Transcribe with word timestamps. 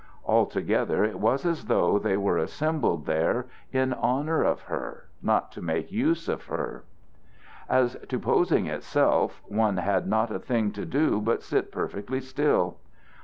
Altogether 0.25 1.03
it 1.05 1.19
was 1.19 1.45
as 1.45 1.65
though 1.65 1.99
they 1.99 2.17
were 2.17 2.39
assembled 2.39 3.05
there 3.05 3.45
in 3.71 3.93
honor 3.93 4.41
of 4.41 4.61
her, 4.61 5.05
not 5.21 5.51
to 5.51 5.61
make 5.61 5.91
use 5.91 6.27
of 6.27 6.45
her. 6.47 6.83
As 7.69 7.95
to 8.09 8.17
posing 8.17 8.65
itself, 8.65 9.43
one 9.45 9.77
had 9.77 10.07
not 10.07 10.31
a 10.31 10.39
thing 10.39 10.71
to 10.71 10.87
do 10.87 11.21
but 11.21 11.43
sit 11.43 11.71
perfectly 11.71 12.19
still! 12.19 12.77